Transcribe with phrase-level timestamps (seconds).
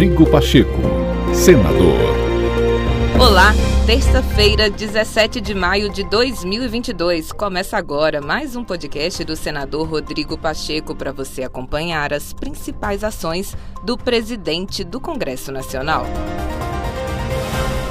[0.00, 0.80] Rodrigo Pacheco,
[1.34, 2.00] senador.
[3.20, 3.52] Olá,
[3.84, 7.32] terça-feira, 17 de maio de 2022.
[7.32, 13.54] Começa agora mais um podcast do senador Rodrigo Pacheco para você acompanhar as principais ações
[13.84, 16.06] do presidente do Congresso Nacional.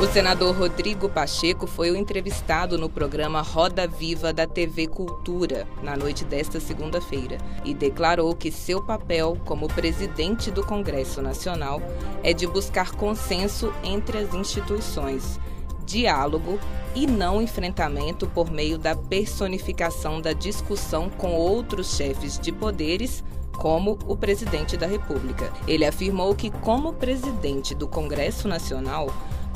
[0.01, 5.97] O senador Rodrigo Pacheco foi o entrevistado no programa Roda Viva da TV Cultura na
[5.97, 11.81] noite desta segunda-feira e declarou que seu papel como presidente do Congresso Nacional
[12.23, 15.37] é de buscar consenso entre as instituições,
[15.85, 16.57] diálogo
[16.95, 23.21] e não enfrentamento por meio da personificação da discussão com outros chefes de poderes
[23.57, 25.51] como o presidente da República.
[25.67, 29.13] Ele afirmou que, como presidente do Congresso Nacional,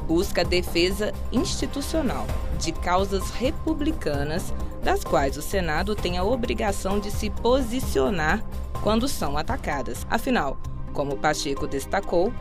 [0.08, 2.26] busca a defesa institucional
[2.60, 4.54] de causas republicanas,
[4.84, 8.44] das quais o Senado tem a obrigação de se posicionar
[8.82, 10.06] quando são atacadas.
[10.10, 10.58] Afinal,
[10.94, 12.34] como Pacheco destacou,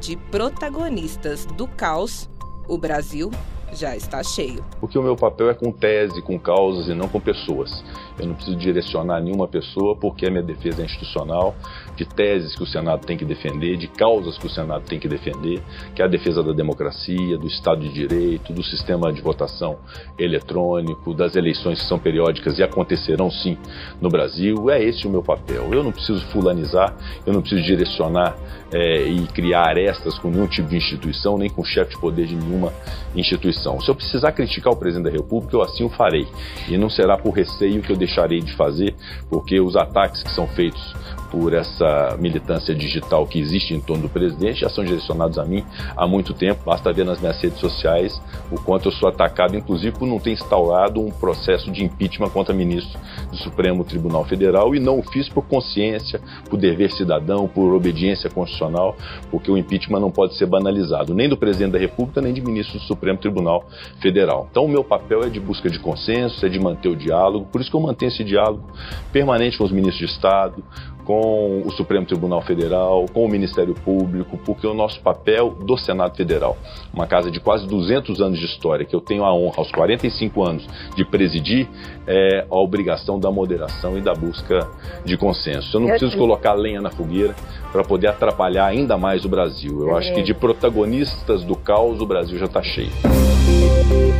[0.00, 2.28] de protagonistas do caos,
[2.68, 3.30] o Brasil
[3.72, 4.64] já está cheio.
[4.80, 7.70] Porque o meu papel é com tese, com causas e não com pessoas.
[8.18, 11.54] Eu não preciso direcionar nenhuma pessoa porque a minha defesa é institucional,
[11.96, 15.08] de teses que o Senado tem que defender, de causas que o Senado tem que
[15.08, 15.60] defender,
[15.94, 19.78] que é a defesa da democracia, do Estado de Direito, do sistema de votação
[20.18, 23.56] eletrônico, das eleições que são periódicas e acontecerão sim
[24.00, 24.70] no Brasil.
[24.70, 25.72] É esse o meu papel.
[25.72, 26.94] Eu não preciso fulanizar,
[27.26, 28.36] eu não preciso direcionar
[28.72, 32.36] é, e criar arestas com nenhum tipo de instituição, nem com chefe de poder de
[32.36, 32.72] nenhuma
[33.14, 33.80] instituição.
[33.80, 36.26] Se eu precisar criticar o presidente da República, eu assim o farei.
[36.68, 38.94] E não será por receio que eu deixarei de fazer,
[39.28, 40.94] porque os ataques que são feitos
[41.30, 45.64] por essa militância digital que existe em torno do presidente já são direcionados a mim
[45.96, 46.62] há muito tempo.
[46.64, 50.32] Basta ver nas minhas redes sociais o quanto eu sou atacado, inclusive por não ter
[50.32, 52.98] instaurado um processo de impeachment contra ministros
[53.30, 58.30] do Supremo Tribunal Federal e não o fiz por consciência, por dever cidadão, por obediência
[58.30, 58.96] constitucional,
[59.30, 62.82] porque o impeachment não pode ser banalizado, nem do presidente da República, nem de ministros
[62.82, 63.66] do Supremo Tribunal
[64.00, 64.48] Federal.
[64.50, 67.60] Então, o meu papel é de busca de consenso, é de manter o diálogo, por
[67.60, 68.70] isso que eu mantenho esse diálogo
[69.12, 70.64] permanente com os ministros de Estado,
[71.08, 76.14] com o Supremo Tribunal Federal, com o Ministério Público, porque o nosso papel do Senado
[76.14, 76.58] Federal,
[76.92, 80.46] uma casa de quase 200 anos de história, que eu tenho a honra aos 45
[80.46, 81.66] anos de presidir,
[82.06, 84.68] é a obrigação da moderação e da busca
[85.02, 85.78] de consenso.
[85.78, 87.34] Eu não preciso colocar lenha na fogueira
[87.72, 89.80] para poder atrapalhar ainda mais o Brasil.
[89.80, 92.92] Eu acho que de protagonistas do caos o Brasil já está cheio.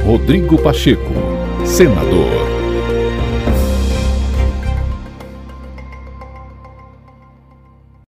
[0.07, 1.13] Rodrigo Pacheco,
[1.67, 2.68] senador.